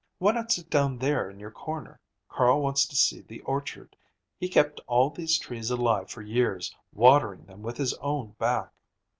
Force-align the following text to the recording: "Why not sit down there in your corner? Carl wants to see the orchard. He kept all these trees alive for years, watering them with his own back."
"Why 0.17 0.31
not 0.31 0.51
sit 0.51 0.71
down 0.71 0.97
there 0.97 1.29
in 1.29 1.39
your 1.39 1.51
corner? 1.51 1.99
Carl 2.27 2.63
wants 2.63 2.87
to 2.87 2.95
see 2.95 3.21
the 3.21 3.39
orchard. 3.41 3.95
He 4.39 4.49
kept 4.49 4.81
all 4.87 5.11
these 5.11 5.37
trees 5.37 5.69
alive 5.69 6.09
for 6.09 6.23
years, 6.23 6.73
watering 6.91 7.45
them 7.45 7.61
with 7.61 7.77
his 7.77 7.93
own 7.99 8.31
back." 8.39 8.73